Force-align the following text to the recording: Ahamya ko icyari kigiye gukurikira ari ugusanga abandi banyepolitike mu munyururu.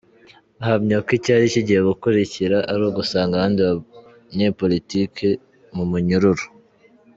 Ahamya 0.61 0.97
ko 1.05 1.09
icyari 1.17 1.45
kigiye 1.53 1.81
gukurikira 1.89 2.57
ari 2.71 2.81
ugusanga 2.89 3.33
abandi 3.35 3.59
banyepolitike 3.67 5.27
mu 5.75 5.83
munyururu. 5.91 6.45